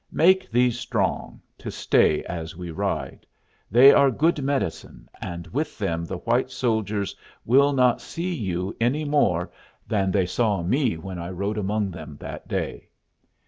[0.11, 3.27] Make these strong, to stay as we ride.
[3.69, 9.05] They are good medicine, and with them the white soldiers will not see you any
[9.05, 9.51] more
[9.87, 12.89] than they saw me when I rode among them that day."